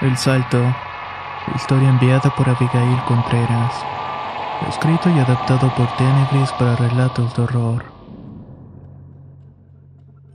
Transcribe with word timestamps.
El 0.00 0.16
Salto. 0.16 0.56
Historia 1.54 1.90
enviada 1.90 2.34
por 2.34 2.48
Abigail 2.48 3.04
Contreras. 3.06 3.74
Escrito 4.66 5.10
y 5.10 5.18
adaptado 5.18 5.70
por 5.76 5.94
Tenebris 5.98 6.50
para 6.58 6.74
relatos 6.74 7.36
de 7.36 7.42
horror. 7.42 7.84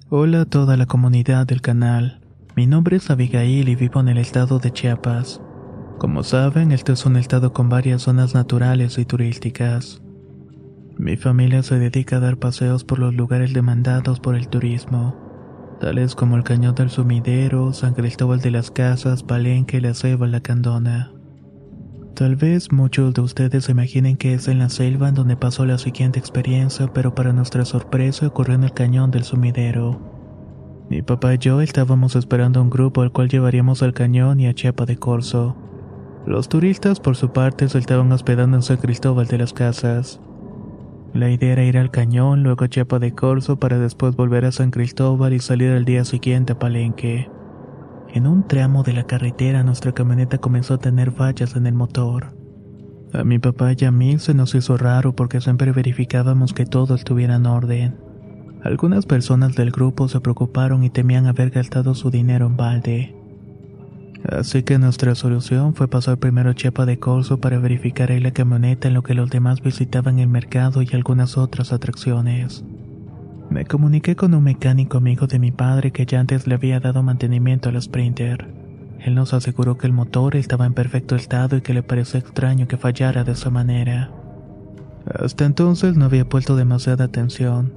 Hola 0.10 0.42
a 0.42 0.46
toda 0.46 0.78
la 0.78 0.86
comunidad 0.86 1.48
del 1.48 1.62
canal. 1.62 2.22
Mi 2.56 2.68
nombre 2.68 2.98
es 2.98 3.10
Abigail 3.10 3.68
y 3.68 3.74
vivo 3.74 4.02
en 4.02 4.10
el 4.10 4.20
estado 4.20 4.60
de 4.60 4.72
Chiapas. 4.72 5.42
Como 5.98 6.22
saben, 6.22 6.72
este 6.72 6.92
es 6.92 7.04
un 7.08 7.18
estado 7.18 7.52
con 7.52 7.68
varias 7.68 8.04
zonas 8.04 8.36
naturales 8.36 9.00
y 9.00 9.06
turísticas. 9.06 10.00
Mi 10.96 11.18
familia 11.18 11.64
se 11.64 11.80
dedica 11.80 12.18
a 12.18 12.20
dar 12.20 12.38
paseos 12.38 12.84
por 12.84 13.00
los 13.00 13.16
lugares 13.16 13.52
demandados 13.52 14.20
por 14.20 14.36
el 14.36 14.48
turismo 14.48 15.25
tales 15.80 16.16
como 16.16 16.38
el 16.38 16.44
Cañón 16.44 16.76
del 16.76 16.90
Sumidero, 16.90 17.74
San 17.74 17.94
Cristóbal 17.94 18.40
de 18.40 18.52
las 18.52 18.72
Casas, 18.72 19.24
Palenque, 19.24 19.82
La 19.82 19.94
Ceiba, 19.94 20.28
La 20.28 20.42
Candona. 20.42 21.12
Tal 22.16 22.36
vez 22.36 22.72
muchos 22.72 23.14
de 23.14 23.22
ustedes 23.22 23.66
se 23.66 23.72
imaginen 23.74 24.16
que 24.16 24.34
es 24.34 24.48
en 24.48 24.60
la 24.60 24.70
selva 24.70 25.10
en 25.10 25.16
donde 25.16 25.36
pasó 25.36 25.66
la 25.66 25.78
siguiente 25.78 26.18
experiencia, 26.18 26.88
pero 26.94 27.14
para 27.14 27.34
nuestra 27.34 27.66
sorpresa 27.66 28.28
ocurrió 28.28 28.56
en 28.56 28.64
el 28.64 28.74
Cañón 28.74 29.12
del 29.12 29.24
Sumidero. 29.24 30.16
Mi 30.90 31.02
papá 31.02 31.34
y 31.34 31.40
yo 31.40 31.62
estábamos 31.62 32.16
esperando 32.16 32.62
un 32.62 32.70
grupo 32.70 33.02
al 33.02 33.12
cual 33.12 33.28
llevaríamos 33.28 33.82
al 33.82 33.94
cañón 33.94 34.40
y 34.40 34.48
a 34.48 34.54
Chiapa 34.54 34.86
de 34.86 34.98
Corzo. 34.98 35.56
Los 36.28 36.48
turistas, 36.48 37.00
por 37.00 37.16
su 37.16 37.34
parte, 37.34 37.68
se 37.70 37.80
estaban 37.80 38.12
hospedando 38.12 38.58
en 38.58 38.64
San 38.64 38.78
Cristóbal 38.78 39.26
de 39.26 39.40
las 39.40 39.52
Casas. 39.52 40.22
La 41.16 41.30
idea 41.30 41.54
era 41.54 41.64
ir 41.64 41.78
al 41.78 41.92
cañón, 41.92 42.44
luego 42.44 42.66
a 42.66 42.68
Chiapa 42.68 43.00
de 43.00 43.14
Corzo 43.14 43.58
para 43.58 43.80
después 43.80 44.18
volver 44.18 44.44
a 44.44 44.52
San 44.52 44.70
Cristóbal 44.70 45.32
y 45.32 45.40
salir 45.40 45.72
al 45.72 45.86
día 45.86 46.04
siguiente 46.04 46.52
a 46.52 46.60
Palenque. 46.60 47.30
En 48.14 48.28
un 48.28 48.46
tramo 48.46 48.84
de 48.84 48.92
la 48.92 49.08
carretera 49.08 49.64
nuestra 49.64 49.94
camioneta 49.94 50.40
comenzó 50.40 50.74
a 50.74 50.78
tener 50.78 51.14
fallas 51.14 51.56
en 51.56 51.68
el 51.68 51.74
motor. 51.74 52.36
A 53.14 53.24
mi 53.24 53.40
papá 53.40 53.72
y 53.78 53.86
a 53.86 53.92
mí 53.92 54.20
se 54.20 54.34
nos 54.34 54.56
hizo 54.56 54.76
raro 54.76 55.16
porque 55.16 55.40
siempre 55.40 55.72
verificábamos 55.72 56.52
que 56.52 56.66
todo 56.66 56.96
estuviera 56.96 57.36
en 57.36 57.46
orden. 57.46 57.98
Algunas 58.62 59.06
personas 59.06 59.56
del 59.56 59.72
grupo 59.72 60.10
se 60.10 60.20
preocuparon 60.20 60.84
y 60.84 60.90
temían 60.90 61.28
haber 61.28 61.50
gastado 61.50 61.96
su 61.96 62.12
dinero 62.12 62.48
en 62.48 62.58
balde. 62.58 63.15
Así 64.30 64.64
que 64.64 64.80
nuestra 64.80 65.14
solución 65.14 65.76
fue 65.76 65.88
pasar 65.88 66.18
primero 66.18 66.50
a 66.50 66.56
Chiapa 66.56 66.86
de 66.86 66.98
Corzo 66.98 67.40
para 67.40 67.60
verificar 67.60 68.12
ahí 68.12 68.20
la 68.20 68.32
camioneta 68.32 68.88
en 68.88 68.96
lo 68.96 69.04
que 69.04 69.14
los 69.14 69.30
demás 69.30 69.62
visitaban 69.62 70.18
el 70.18 70.28
mercado 70.28 70.82
y 70.82 70.90
algunas 70.94 71.38
otras 71.38 71.72
atracciones. 71.72 72.64
Me 73.52 73.66
comuniqué 73.66 74.16
con 74.16 74.34
un 74.34 74.44
mecánico 74.44 74.98
amigo 74.98 75.28
de 75.28 75.38
mi 75.38 75.52
padre 75.52 75.92
que 75.92 76.08
ya 76.08 76.20
antes 76.20 76.48
le 76.48 76.56
había 76.56 76.80
dado 76.80 77.04
mantenimiento 77.04 77.70
al 77.70 77.80
Sprinter. 77.80 78.48
Él 79.00 79.14
nos 79.14 79.36
aseguró 79.36 79.78
que 79.78 79.86
el 79.86 79.94
motor 79.94 80.36
estaba 80.36 80.66
en 80.66 80.74
perfecto 80.74 81.16
estado 81.16 81.58
y 81.58 81.62
que 81.62 81.76
le 81.76 81.84
pareció 81.84 82.20
extraño 82.20 82.68
que 82.68 82.78
fallara 82.78 83.24
de 83.24 83.34
esa 83.34 83.52
manera. 83.52 84.10
Hasta 85.06 85.46
entonces 85.46 85.96
no 85.96 86.06
había 86.06 86.28
puesto 86.28 86.56
demasiada 86.56 87.06
atención, 87.06 87.74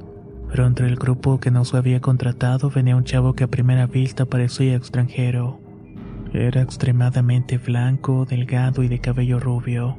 pero 0.49 0.67
entre 0.67 0.87
el 0.87 0.97
grupo 0.97 1.41
que 1.41 1.51
nos 1.51 1.75
había 1.75 2.01
contratado 2.01 2.71
venía 2.71 2.97
un 2.97 3.05
chavo 3.05 3.35
que 3.35 3.45
a 3.45 3.49
primera 3.49 3.87
vista 3.87 4.25
parecía 4.25 4.75
extranjero. 4.75 5.68
Era 6.33 6.61
extremadamente 6.61 7.57
blanco, 7.57 8.27
delgado 8.27 8.83
y 8.83 8.89
de 8.89 8.99
cabello 8.99 9.41
rubio. 9.41 9.97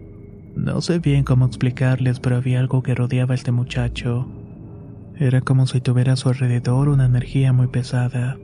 No 0.55 0.79
sé 0.81 0.99
bien 0.99 1.23
cómo 1.23 1.45
explicarles, 1.45 2.19
pero 2.19 2.35
había 2.35 2.59
algo 2.59 2.83
que 2.83 2.93
rodeaba 2.93 3.33
a 3.33 3.35
este 3.35 3.51
muchacho. 3.51 4.27
Era 5.17 5.41
como 5.41 5.65
si 5.65 5.81
tuviera 5.81 6.13
a 6.13 6.17
su 6.17 6.29
alrededor 6.29 6.89
una 6.89 7.05
energía 7.05 7.51
muy 7.51 7.67
pesada. 7.67 8.37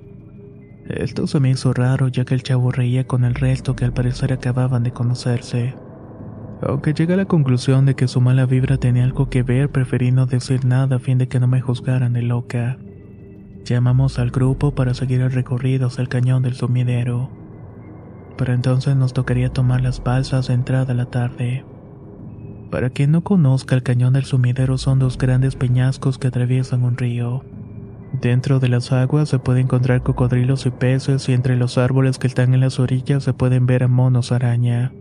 Esto 0.87 1.27
se 1.27 1.39
me 1.39 1.51
hizo 1.51 1.73
raro 1.73 2.07
ya 2.07 2.25
que 2.25 2.33
el 2.33 2.43
chavo 2.43 2.71
reía 2.71 3.05
con 3.05 3.23
el 3.23 3.35
resto 3.35 3.75
que 3.75 3.85
al 3.85 3.93
parecer 3.93 4.33
acababan 4.33 4.83
de 4.83 4.91
conocerse. 4.91 5.75
Aunque 6.61 6.93
llegué 6.93 7.13
a 7.13 7.17
la 7.17 7.25
conclusión 7.25 7.85
de 7.85 7.95
que 7.95 8.07
su 8.07 8.19
mala 8.19 8.47
vibra 8.47 8.77
tenía 8.77 9.03
algo 9.03 9.29
que 9.29 9.43
ver, 9.43 9.69
preferí 9.69 10.11
no 10.11 10.25
decir 10.25 10.65
nada 10.65 10.95
a 10.95 10.99
fin 10.99 11.19
de 11.19 11.27
que 11.27 11.39
no 11.39 11.47
me 11.47 11.61
juzgaran 11.61 12.13
de 12.13 12.23
loca. 12.23 12.77
Llamamos 13.63 14.17
al 14.17 14.31
grupo 14.31 14.73
para 14.73 14.93
seguir 14.95 15.21
el 15.21 15.31
recorrido 15.31 15.87
hacia 15.87 16.01
el 16.01 16.09
cañón 16.09 16.41
del 16.41 16.55
sumidero 16.55 17.44
pero 18.37 18.53
entonces 18.53 18.95
nos 18.95 19.13
tocaría 19.13 19.49
tomar 19.49 19.81
las 19.81 20.03
balsas 20.03 20.47
de 20.47 20.53
entrada 20.53 20.93
a 20.93 20.95
la 20.95 21.05
tarde. 21.05 21.63
Para 22.71 22.89
quien 22.89 23.11
no 23.11 23.21
conozca, 23.21 23.75
el 23.75 23.83
cañón 23.83 24.13
del 24.13 24.25
sumidero 24.25 24.77
son 24.77 24.99
dos 24.99 25.17
grandes 25.17 25.55
peñascos 25.55 26.17
que 26.17 26.27
atraviesan 26.27 26.83
un 26.83 26.97
río. 26.97 27.43
Dentro 28.21 28.59
de 28.59 28.69
las 28.69 28.91
aguas 28.91 29.29
se 29.29 29.39
puede 29.39 29.61
encontrar 29.61 30.03
cocodrilos 30.03 30.65
y 30.65 30.71
peces 30.71 31.27
y 31.29 31.33
entre 31.33 31.57
los 31.57 31.77
árboles 31.77 32.17
que 32.17 32.27
están 32.27 32.53
en 32.53 32.61
las 32.61 32.79
orillas 32.79 33.23
se 33.23 33.33
pueden 33.33 33.65
ver 33.65 33.83
a 33.83 33.87
monos 33.87 34.31
araña. 34.31 34.91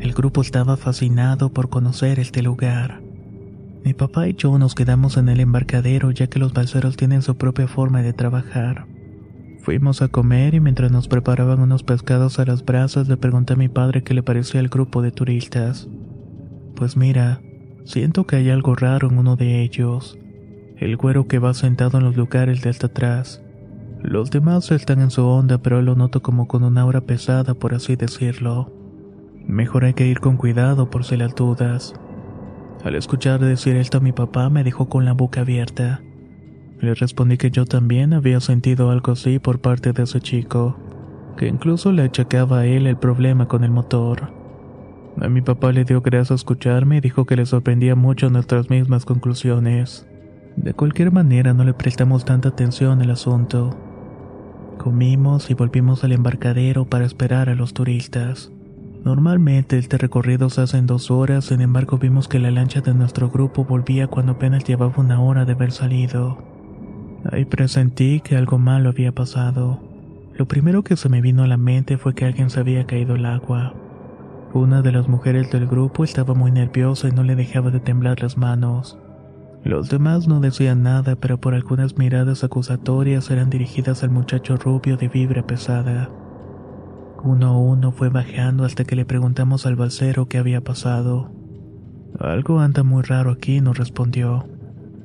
El 0.00 0.12
grupo 0.12 0.40
estaba 0.40 0.76
fascinado 0.76 1.50
por 1.50 1.68
conocer 1.68 2.18
este 2.18 2.42
lugar. 2.42 3.00
Mi 3.84 3.94
papá 3.94 4.28
y 4.28 4.34
yo 4.34 4.58
nos 4.58 4.74
quedamos 4.74 5.16
en 5.16 5.28
el 5.28 5.40
embarcadero 5.40 6.10
ya 6.10 6.26
que 6.26 6.38
los 6.38 6.52
balseros 6.52 6.96
tienen 6.96 7.22
su 7.22 7.36
propia 7.36 7.68
forma 7.68 8.02
de 8.02 8.12
trabajar. 8.12 8.86
Fuimos 9.62 10.02
a 10.02 10.08
comer 10.08 10.54
y 10.54 10.60
mientras 10.60 10.90
nos 10.90 11.06
preparaban 11.06 11.60
unos 11.60 11.84
pescados 11.84 12.40
a 12.40 12.44
las 12.44 12.64
brasas 12.64 13.08
le 13.08 13.16
pregunté 13.16 13.52
a 13.52 13.56
mi 13.56 13.68
padre 13.68 14.02
qué 14.02 14.12
le 14.12 14.24
parecía 14.24 14.58
el 14.58 14.68
grupo 14.68 15.02
de 15.02 15.12
turistas. 15.12 15.88
Pues 16.74 16.96
mira, 16.96 17.40
siento 17.84 18.26
que 18.26 18.34
hay 18.34 18.50
algo 18.50 18.74
raro 18.74 19.08
en 19.08 19.18
uno 19.18 19.36
de 19.36 19.62
ellos. 19.62 20.18
El 20.78 20.96
güero 20.96 21.28
que 21.28 21.38
va 21.38 21.54
sentado 21.54 21.98
en 21.98 22.04
los 22.04 22.16
lugares 22.16 22.60
de 22.60 22.70
hasta 22.70 22.88
atrás. 22.88 23.40
Los 24.02 24.32
demás 24.32 24.68
están 24.72 25.00
en 25.00 25.12
su 25.12 25.24
onda, 25.24 25.58
pero 25.58 25.80
lo 25.80 25.94
noto 25.94 26.22
como 26.22 26.48
con 26.48 26.64
una 26.64 26.80
aura 26.80 27.02
pesada, 27.02 27.54
por 27.54 27.72
así 27.72 27.94
decirlo. 27.94 28.72
Mejor 29.46 29.84
hay 29.84 29.94
que 29.94 30.08
ir 30.08 30.18
con 30.18 30.38
cuidado 30.38 30.90
por 30.90 31.04
si 31.04 31.16
las 31.16 31.36
dudas. 31.36 31.94
Al 32.82 32.96
escuchar 32.96 33.38
decir 33.38 33.76
esto 33.76 33.98
a 33.98 34.00
mi 34.00 34.10
papá 34.10 34.50
me 34.50 34.64
dejó 34.64 34.88
con 34.88 35.04
la 35.04 35.12
boca 35.12 35.42
abierta. 35.42 36.02
Le 36.82 36.94
respondí 36.94 37.36
que 37.36 37.52
yo 37.52 37.64
también 37.64 38.12
había 38.12 38.40
sentido 38.40 38.90
algo 38.90 39.12
así 39.12 39.38
por 39.38 39.60
parte 39.60 39.92
de 39.92 40.02
ese 40.02 40.20
chico, 40.20 40.76
que 41.36 41.46
incluso 41.46 41.92
le 41.92 42.02
achacaba 42.02 42.58
a 42.58 42.66
él 42.66 42.88
el 42.88 42.96
problema 42.96 43.46
con 43.46 43.62
el 43.62 43.70
motor. 43.70 44.32
A 45.20 45.28
mi 45.28 45.42
papá 45.42 45.70
le 45.70 45.84
dio 45.84 46.00
gracias 46.00 46.32
a 46.32 46.34
escucharme 46.34 46.96
y 46.96 47.00
dijo 47.00 47.24
que 47.24 47.36
le 47.36 47.46
sorprendía 47.46 47.94
mucho 47.94 48.30
nuestras 48.30 48.68
mismas 48.68 49.04
conclusiones. 49.04 50.08
De 50.56 50.74
cualquier 50.74 51.12
manera 51.12 51.54
no 51.54 51.62
le 51.62 51.72
prestamos 51.72 52.24
tanta 52.24 52.48
atención 52.48 53.00
al 53.00 53.12
asunto. 53.12 53.76
Comimos 54.76 55.50
y 55.50 55.54
volvimos 55.54 56.02
al 56.02 56.10
embarcadero 56.10 56.86
para 56.86 57.04
esperar 57.04 57.48
a 57.48 57.54
los 57.54 57.74
turistas. 57.74 58.50
Normalmente 59.04 59.78
este 59.78 59.98
recorrido 59.98 60.50
se 60.50 60.62
hace 60.62 60.78
en 60.78 60.88
dos 60.88 61.12
horas, 61.12 61.44
sin 61.44 61.60
embargo 61.60 61.98
vimos 61.98 62.26
que 62.26 62.40
la 62.40 62.50
lancha 62.50 62.80
de 62.80 62.92
nuestro 62.92 63.30
grupo 63.30 63.64
volvía 63.64 64.08
cuando 64.08 64.32
apenas 64.32 64.64
llevaba 64.64 64.94
una 64.96 65.20
hora 65.20 65.44
de 65.44 65.52
haber 65.52 65.70
salido. 65.70 66.50
Ahí 67.30 67.44
presentí 67.44 68.20
que 68.20 68.36
algo 68.36 68.58
malo 68.58 68.88
había 68.88 69.12
pasado. 69.12 69.80
Lo 70.34 70.46
primero 70.46 70.82
que 70.82 70.96
se 70.96 71.08
me 71.08 71.20
vino 71.20 71.42
a 71.42 71.46
la 71.46 71.56
mente 71.56 71.98
fue 71.98 72.14
que 72.14 72.24
alguien 72.24 72.50
se 72.50 72.60
había 72.60 72.86
caído 72.86 73.14
al 73.14 73.26
agua. 73.26 73.74
Una 74.54 74.82
de 74.82 74.92
las 74.92 75.08
mujeres 75.08 75.50
del 75.50 75.66
grupo 75.66 76.04
estaba 76.04 76.34
muy 76.34 76.50
nerviosa 76.50 77.08
y 77.08 77.12
no 77.12 77.22
le 77.22 77.36
dejaba 77.36 77.70
de 77.70 77.80
temblar 77.80 78.22
las 78.22 78.36
manos. 78.36 78.98
Los 79.64 79.88
demás 79.88 80.26
no 80.26 80.40
decían 80.40 80.82
nada, 80.82 81.14
pero 81.16 81.38
por 81.38 81.54
algunas 81.54 81.96
miradas 81.96 82.42
acusatorias 82.42 83.30
eran 83.30 83.48
dirigidas 83.48 84.02
al 84.02 84.10
muchacho 84.10 84.56
rubio 84.56 84.96
de 84.96 85.08
vibra 85.08 85.46
pesada. 85.46 86.10
Uno 87.22 87.46
a 87.46 87.56
uno 87.56 87.92
fue 87.92 88.08
bajando 88.08 88.64
hasta 88.64 88.82
que 88.84 88.96
le 88.96 89.04
preguntamos 89.04 89.64
al 89.64 89.76
balsero 89.76 90.26
qué 90.26 90.38
había 90.38 90.60
pasado. 90.60 91.30
Algo 92.18 92.58
anda 92.58 92.82
muy 92.82 93.02
raro 93.02 93.30
aquí, 93.30 93.60
nos 93.60 93.78
respondió. 93.78 94.44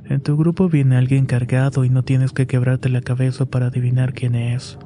En 0.10 0.22
tu 0.22 0.38
grupo 0.38 0.70
viene 0.70 0.96
alguien 0.96 1.26
cargado 1.26 1.84
y 1.84 1.90
no 1.90 2.04
tienes 2.04 2.32
que 2.32 2.48
quebrarte 2.48 2.88
la 2.88 3.02
cabeza 3.02 3.46
para 3.46 3.68
adivinar 3.68 4.14
quién 4.14 4.36
es. 4.36 4.80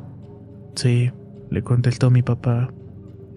Sí, 0.75 1.12
le 1.51 1.63
contestó 1.63 2.09
mi 2.09 2.23
papá. 2.23 2.71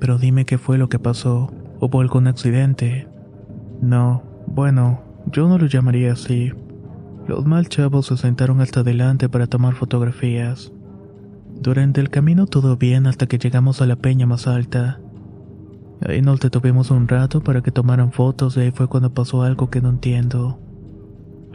Pero 0.01 0.17
dime 0.17 0.47
qué 0.47 0.57
fue 0.57 0.79
lo 0.79 0.89
que 0.89 0.99
pasó. 0.99 1.53
¿Hubo 1.81 2.01
algún 2.01 2.27
accidente? 2.27 3.07
No, 3.83 4.23
bueno, 4.47 5.03
yo 5.31 5.47
no 5.47 5.59
lo 5.59 5.67
llamaría 5.67 6.13
así. 6.13 6.53
Los 7.27 7.45
mal 7.45 7.69
chavos 7.69 8.07
se 8.07 8.17
sentaron 8.17 8.63
hasta 8.63 8.81
adelante 8.81 9.29
para 9.29 9.47
tomar 9.47 9.75
fotografías. 9.75 10.73
Durante 11.61 12.01
el 12.01 12.09
camino 12.09 12.47
todo 12.47 12.77
bien 12.77 13.07
hasta 13.07 13.27
que 13.27 13.39
llegamos 13.39 13.83
a 13.83 13.87
la 13.87 13.97
peña 13.97 14.27
más 14.27 14.47
alta. 14.47 15.01
Ahí 16.07 16.23
nos 16.23 16.41
detuvimos 16.41 16.91
un 16.91 17.09
rato 17.09 17.43
para 17.43 17.63
que 17.63 17.71
tomaran 17.71 18.13
fotos 18.13 18.57
y 18.57 18.61
ahí 18.61 18.71
fue 18.71 18.89
cuando 18.89 19.13
pasó 19.13 19.43
algo 19.43 19.71
que 19.71 19.81
no 19.81 19.91
entiendo. 19.91 20.59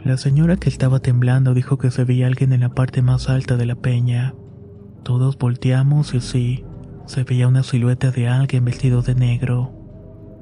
La 0.04 0.16
señora 0.16 0.56
que 0.56 0.70
estaba 0.70 1.00
temblando 1.00 1.52
dijo 1.52 1.76
que 1.76 1.90
se 1.90 2.04
veía 2.04 2.26
alguien 2.26 2.54
en 2.54 2.60
la 2.60 2.70
parte 2.70 3.02
más 3.02 3.28
alta 3.28 3.58
de 3.58 3.66
la 3.66 3.74
peña. 3.74 4.34
Todos 5.02 5.36
volteamos 5.36 6.14
y 6.14 6.20
sí, 6.20 6.64
se 7.04 7.22
veía 7.24 7.48
una 7.48 7.62
silueta 7.62 8.10
de 8.10 8.26
alguien 8.26 8.64
vestido 8.64 9.02
de 9.02 9.14
negro. 9.14 9.72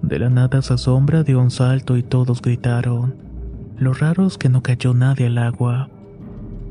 De 0.00 0.20
la 0.20 0.30
nada 0.30 0.60
esa 0.60 0.78
sombra 0.78 1.24
dio 1.24 1.40
un 1.40 1.50
salto 1.50 1.96
y 1.96 2.04
todos 2.04 2.40
gritaron. 2.40 3.16
Lo 3.76 3.94
raro 3.94 4.26
es 4.26 4.38
que 4.38 4.48
no 4.48 4.62
cayó 4.62 4.94
nadie 4.94 5.26
al 5.26 5.38
agua. 5.38 5.90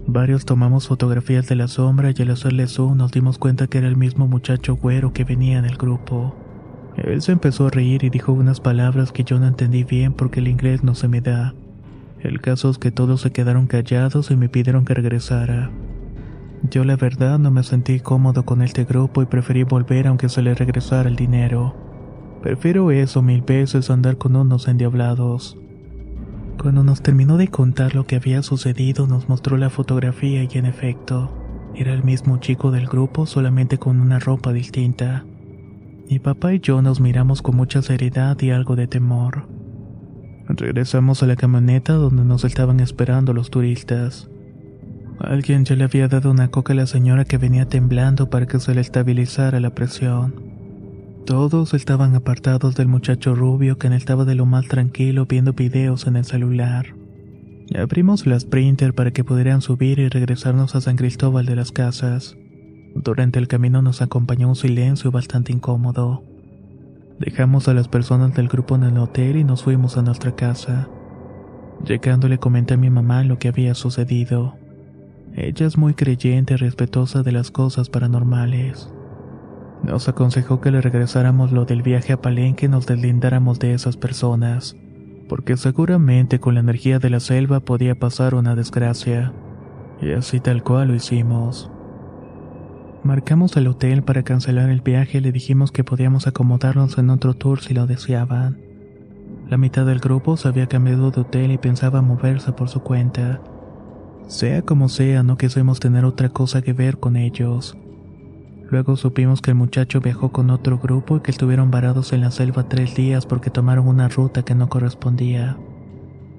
Varios 0.05 0.45
tomamos 0.45 0.87
fotografías 0.87 1.49
de 1.49 1.55
la 1.55 1.67
sombra 1.67 2.13
y 2.15 2.21
al 2.21 2.31
hacerle 2.31 2.67
zoom 2.67 2.95
nos 2.95 3.11
dimos 3.11 3.37
cuenta 3.37 3.67
que 3.67 3.79
era 3.79 3.89
el 3.89 3.97
mismo 3.97 4.27
muchacho 4.27 4.77
güero 4.77 5.11
que 5.11 5.25
venía 5.25 5.57
en 5.59 5.65
el 5.65 5.75
grupo. 5.75 6.35
Él 6.95 7.21
se 7.21 7.33
empezó 7.33 7.67
a 7.67 7.69
reír 7.69 8.05
y 8.05 8.09
dijo 8.09 8.31
unas 8.31 8.61
palabras 8.61 9.11
que 9.11 9.25
yo 9.25 9.37
no 9.39 9.47
entendí 9.47 9.83
bien 9.83 10.13
porque 10.13 10.39
el 10.39 10.47
inglés 10.47 10.85
no 10.85 10.95
se 10.95 11.09
me 11.09 11.19
da. 11.19 11.53
El 12.19 12.41
caso 12.41 12.69
es 12.69 12.77
que 12.77 12.91
todos 12.91 13.21
se 13.21 13.31
quedaron 13.31 13.67
callados 13.67 14.31
y 14.31 14.35
me 14.35 14.49
pidieron 14.49 14.85
que 14.85 14.93
regresara. 14.93 15.71
Yo 16.63 16.83
la 16.83 16.95
verdad 16.95 17.37
no 17.37 17.51
me 17.51 17.63
sentí 17.63 17.99
cómodo 17.99 18.43
con 18.43 18.61
este 18.61 18.83
grupo 18.83 19.21
y 19.21 19.25
preferí 19.27 19.63
volver 19.63 20.07
aunque 20.07 20.27
se 20.27 20.41
le 20.41 20.55
regresara 20.55 21.07
el 21.07 21.15
dinero. 21.15 21.75
Prefiero 22.41 22.91
eso 22.91 23.21
mil 23.21 23.41
veces 23.41 23.89
andar 23.89 24.17
con 24.17 24.35
unos 24.35 24.67
endiablados. 24.67 25.57
Cuando 26.59 26.83
nos 26.83 27.01
terminó 27.03 27.37
de 27.37 27.49
contar 27.49 27.93
lo 27.93 28.05
que 28.05 28.15
había 28.15 28.41
sucedido 28.41 29.05
nos 29.05 29.29
mostró 29.29 29.57
la 29.57 29.69
fotografía 29.69 30.43
y 30.43 30.57
en 30.57 30.65
efecto, 30.65 31.31
era 31.75 31.93
el 31.93 32.03
mismo 32.03 32.37
chico 32.37 32.71
del 32.71 32.87
grupo 32.87 33.27
solamente 33.27 33.77
con 33.77 34.01
una 34.01 34.17
ropa 34.17 34.51
distinta. 34.51 35.25
Mi 36.09 36.17
papá 36.17 36.53
y 36.53 36.59
yo 36.59 36.81
nos 36.81 36.99
miramos 36.99 37.43
con 37.43 37.55
mucha 37.55 37.83
seriedad 37.83 38.39
y 38.41 38.49
algo 38.49 38.75
de 38.75 38.87
temor. 38.87 39.56
Regresamos 40.49 41.23
a 41.23 41.27
la 41.27 41.35
camioneta 41.35 41.93
donde 41.93 42.23
nos 42.23 42.45
estaban 42.45 42.79
esperando 42.79 43.33
los 43.33 43.49
turistas. 43.49 44.29
Alguien 45.19 45.65
ya 45.65 45.75
le 45.75 45.83
había 45.83 46.07
dado 46.07 46.31
una 46.31 46.49
coca 46.49 46.73
a 46.73 46.75
la 46.75 46.87
señora 46.87 47.25
que 47.25 47.37
venía 47.37 47.67
temblando 47.67 48.29
para 48.29 48.45
que 48.45 48.59
se 48.59 48.73
le 48.73 48.81
estabilizara 48.81 49.59
la 49.59 49.71
presión. 49.71 50.35
Todos 51.25 51.73
estaban 51.73 52.15
apartados 52.15 52.75
del 52.75 52.87
muchacho 52.87 53.35
rubio 53.35 53.77
que 53.77 53.87
estaba 53.93 54.23
de 54.23 54.35
lo 54.35 54.45
más 54.45 54.67
tranquilo 54.67 55.25
viendo 55.25 55.51
videos 55.51 56.07
en 56.07 56.15
el 56.15 56.23
celular. 56.23 56.95
Abrimos 57.75 58.25
la 58.25 58.39
Sprinter 58.39 58.93
para 58.93 59.11
que 59.11 59.25
pudieran 59.25 59.61
subir 59.61 59.99
y 59.99 60.07
regresarnos 60.07 60.75
a 60.75 60.81
San 60.81 60.95
Cristóbal 60.95 61.45
de 61.45 61.57
las 61.57 61.73
Casas. 61.73 62.37
Durante 62.95 63.39
el 63.39 63.49
camino 63.49 63.81
nos 63.81 64.01
acompañó 64.01 64.47
un 64.47 64.55
silencio 64.55 65.11
bastante 65.11 65.51
incómodo. 65.51 66.23
Dejamos 67.19 67.67
a 67.67 67.73
las 67.73 67.87
personas 67.87 68.35
del 68.35 68.47
grupo 68.47 68.75
en 68.75 68.83
el 68.83 68.97
hotel 68.99 69.37
y 69.37 69.43
nos 69.43 69.63
fuimos 69.63 69.97
a 69.97 70.03
nuestra 70.03 70.35
casa. 70.35 70.87
Llegando 71.83 72.27
le 72.27 72.37
comenté 72.37 72.75
a 72.75 72.77
mi 72.77 72.89
mamá 72.89 73.23
lo 73.23 73.39
que 73.39 73.47
había 73.47 73.73
sucedido. 73.73 74.55
Ella 75.33 75.65
es 75.65 75.77
muy 75.77 75.95
creyente 75.95 76.53
y 76.53 76.57
respetuosa 76.57 77.23
de 77.23 77.31
las 77.31 77.49
cosas 77.49 77.89
paranormales. 77.89 78.91
Nos 79.83 80.07
aconsejó 80.07 80.61
que 80.61 80.71
le 80.71 80.81
regresáramos 80.81 81.51
lo 81.51 81.65
del 81.65 81.81
viaje 81.81 82.13
a 82.13 82.21
Palenque 82.21 82.67
y 82.67 82.69
nos 82.69 82.85
deslindáramos 82.85 83.59
de 83.59 83.73
esas 83.73 83.97
personas, 83.97 84.75
porque 85.27 85.57
seguramente 85.57 86.39
con 86.39 86.53
la 86.55 86.59
energía 86.59 86.99
de 86.99 87.09
la 87.09 87.19
selva 87.19 87.59
podía 87.59 87.95
pasar 87.95 88.35
una 88.35 88.55
desgracia. 88.55 89.33
Y 90.01 90.11
así 90.11 90.39
tal 90.39 90.63
cual 90.63 90.89
lo 90.89 90.95
hicimos. 90.95 91.71
Marcamos 93.03 93.55
el 93.55 93.67
hotel 93.67 94.03
para 94.03 94.23
cancelar 94.23 94.69
el 94.69 94.81
viaje 94.81 95.19
y 95.19 95.21
le 95.21 95.31
dijimos 95.31 95.71
que 95.71 95.83
podíamos 95.83 96.27
acomodarnos 96.27 96.97
en 96.97 97.09
otro 97.09 97.33
tour 97.35 97.61
si 97.61 97.73
lo 97.73 97.87
deseaban. 97.87 98.57
La 99.49 99.57
mitad 99.57 99.85
del 99.85 99.99
grupo 99.99 100.35
se 100.35 100.47
había 100.47 100.67
cambiado 100.67 101.11
de 101.11 101.21
hotel 101.21 101.51
y 101.51 101.57
pensaba 101.57 102.01
moverse 102.01 102.51
por 102.51 102.69
su 102.69 102.81
cuenta. 102.81 103.39
Sea 104.27 104.61
como 104.61 104.89
sea, 104.89 105.23
no 105.23 105.37
quisimos 105.37 105.79
tener 105.79 106.03
otra 106.03 106.29
cosa 106.29 106.61
que 106.61 106.73
ver 106.73 106.97
con 106.97 107.15
ellos. 107.15 107.77
Luego 108.69 108.97
supimos 108.97 109.41
que 109.41 109.51
el 109.51 109.55
muchacho 109.55 110.01
viajó 110.01 110.33
con 110.33 110.49
otro 110.49 110.77
grupo 110.77 111.17
y 111.17 111.19
que 111.21 111.31
estuvieron 111.31 111.71
varados 111.71 112.11
en 112.11 112.21
la 112.21 112.31
selva 112.31 112.67
tres 112.67 112.95
días 112.95 113.25
porque 113.25 113.49
tomaron 113.49 113.87
una 113.87 114.09
ruta 114.09 114.43
que 114.43 114.55
no 114.55 114.67
correspondía. 114.67 115.55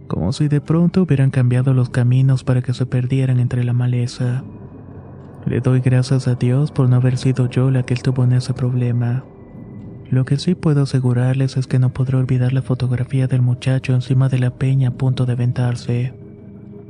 Como 0.09 0.33
si 0.35 0.49
de 0.49 0.61
pronto 0.61 1.03
hubieran 1.03 1.31
cambiado 1.31 1.73
los 1.73 1.89
caminos 1.89 2.45
para 2.45 2.61
que 2.61 2.75
se 2.75 2.85
perdieran 2.85 3.41
entre 3.41 3.65
la 3.65 3.73
maleza. 3.73 4.45
Le 5.46 5.61
doy 5.61 5.81
gracias 5.81 6.29
a 6.29 6.35
Dios 6.35 6.73
por 6.73 6.88
no 6.88 6.96
haber 6.96 7.17
sido 7.17 7.49
yo 7.49 7.70
la 7.70 7.82
que 7.82 7.94
estuvo 7.94 8.25
en 8.25 8.32
ese 8.32 8.55
problema. 8.55 9.25
Lo 10.11 10.25
que 10.25 10.38
sí 10.38 10.55
puedo 10.55 10.82
asegurarles 10.82 11.56
es 11.56 11.67
que 11.67 11.79
no 11.79 11.90
podré 11.90 12.17
olvidar 12.17 12.52
la 12.52 12.62
fotografía 12.62 13.26
del 13.26 13.43
muchacho 13.43 13.94
encima 13.94 14.29
de 14.29 14.38
la 14.38 14.50
peña 14.50 14.88
a 14.88 14.93
punto 14.93 15.26
de 15.26 15.32
aventarse. 15.32 16.14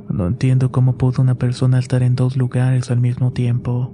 No 0.09 0.27
entiendo 0.27 0.71
cómo 0.71 0.97
pudo 0.97 1.21
una 1.21 1.35
persona 1.35 1.79
estar 1.79 2.01
en 2.01 2.15
dos 2.15 2.37
lugares 2.37 2.91
al 2.91 2.99
mismo 2.99 3.31
tiempo. 3.31 3.93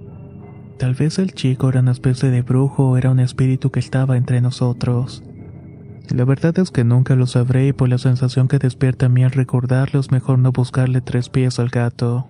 Tal 0.77 0.93
vez 0.93 1.19
el 1.19 1.33
chico 1.33 1.69
era 1.69 1.79
una 1.79 1.91
especie 1.91 2.29
de 2.29 2.41
brujo 2.41 2.89
o 2.89 2.97
era 2.97 3.09
un 3.09 3.19
espíritu 3.19 3.71
que 3.71 3.79
estaba 3.79 4.15
entre 4.15 4.41
nosotros. 4.41 5.23
La 6.13 6.23
verdad 6.23 6.57
es 6.59 6.69
que 6.69 6.83
nunca 6.83 7.15
lo 7.15 7.25
sabré 7.25 7.67
y 7.67 7.73
por 7.73 7.89
la 7.89 7.97
sensación 7.97 8.47
que 8.47 8.59
despierta 8.59 9.07
a 9.07 9.09
mí 9.09 9.23
al 9.23 9.31
recordarlo 9.31 9.99
es 9.99 10.11
mejor 10.11 10.37
no 10.37 10.51
buscarle 10.51 11.01
tres 11.01 11.29
pies 11.29 11.59
al 11.59 11.69
gato. 11.69 12.29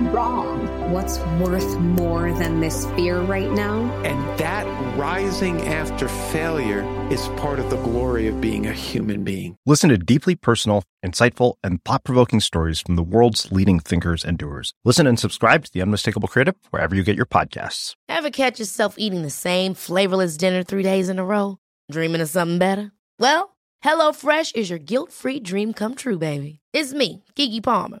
wrong? 0.00 0.92
What's 0.92 1.18
worth 1.40 1.78
more 1.78 2.32
than 2.32 2.60
this 2.60 2.86
fear 2.96 3.20
right 3.20 3.50
now? 3.50 3.80
And 4.02 4.38
that 4.38 4.66
rising 4.96 5.60
after 5.62 6.08
failure 6.08 6.82
is 7.10 7.28
part 7.36 7.58
of 7.58 7.70
the 7.70 7.76
glory 7.76 8.26
of 8.28 8.40
being 8.40 8.66
a 8.66 8.72
human 8.72 9.24
being. 9.24 9.56
Listen 9.66 9.90
to 9.90 9.98
deeply 9.98 10.34
personal, 10.34 10.82
insightful, 11.04 11.54
and 11.62 11.82
thought 11.84 12.04
provoking 12.04 12.40
stories 12.40 12.80
from 12.80 12.96
the 12.96 13.02
world's 13.02 13.50
leading 13.52 13.80
thinkers 13.80 14.24
and 14.24 14.38
doers. 14.38 14.72
Listen 14.84 15.06
and 15.06 15.18
subscribe 15.18 15.64
to 15.64 15.72
The 15.72 15.82
Unmistakable 15.82 16.28
Creative 16.28 16.56
wherever 16.70 16.94
you 16.94 17.02
get 17.02 17.16
your 17.16 17.26
podcasts. 17.26 17.94
Ever 18.08 18.30
catch 18.30 18.58
yourself 18.58 18.94
eating 18.98 19.22
the 19.22 19.30
same 19.30 19.74
flavorless 19.74 20.36
dinner 20.36 20.62
three 20.62 20.82
days 20.82 21.08
in 21.08 21.18
a 21.18 21.24
row? 21.24 21.58
Dreaming 21.90 22.20
of 22.20 22.28
something 22.28 22.58
better? 22.58 22.92
Well, 23.18 23.56
HelloFresh 23.84 24.56
is 24.56 24.70
your 24.70 24.78
guilt 24.78 25.12
free 25.12 25.40
dream 25.40 25.72
come 25.72 25.94
true, 25.94 26.18
baby. 26.18 26.60
It's 26.72 26.92
me, 26.92 27.24
Kiki 27.34 27.60
Palmer. 27.60 28.00